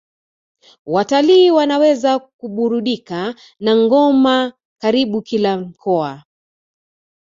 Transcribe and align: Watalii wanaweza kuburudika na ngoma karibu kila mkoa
Watalii 0.85 1.51
wanaweza 1.51 2.19
kuburudika 2.19 3.35
na 3.59 3.75
ngoma 3.75 4.53
karibu 4.81 5.21
kila 5.21 5.57
mkoa 5.57 6.23